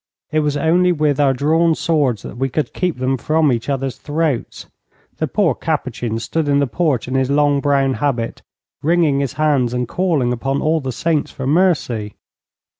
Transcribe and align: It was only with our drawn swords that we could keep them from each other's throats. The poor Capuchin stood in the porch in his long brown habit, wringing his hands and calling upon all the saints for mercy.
It 0.31 0.39
was 0.39 0.57
only 0.57 0.91
with 0.91 1.19
our 1.19 1.31
drawn 1.31 1.75
swords 1.75 2.23
that 2.23 2.35
we 2.35 2.49
could 2.49 2.73
keep 2.73 2.97
them 2.97 3.17
from 3.17 3.51
each 3.53 3.69
other's 3.69 3.97
throats. 3.97 4.65
The 5.17 5.27
poor 5.27 5.53
Capuchin 5.53 6.17
stood 6.17 6.47
in 6.47 6.57
the 6.57 6.65
porch 6.65 7.07
in 7.07 7.13
his 7.13 7.29
long 7.29 7.59
brown 7.61 7.93
habit, 7.93 8.41
wringing 8.81 9.19
his 9.19 9.33
hands 9.33 9.75
and 9.75 9.87
calling 9.87 10.33
upon 10.33 10.59
all 10.59 10.81
the 10.81 10.91
saints 10.91 11.29
for 11.29 11.45
mercy. 11.45 12.15